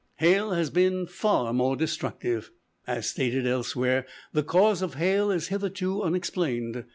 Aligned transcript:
Hail 0.15 0.53
has 0.53 0.71
been 0.71 1.05
far 1.05 1.53
more 1.53 1.75
destructive. 1.75 2.49
As 2.87 3.07
stated 3.07 3.45
elsewhere, 3.45 4.07
the 4.33 4.41
cause 4.41 4.81
of 4.81 4.95
hail 4.95 5.29
is 5.29 5.49
hitherto 5.49 6.01
unexplained. 6.01 6.85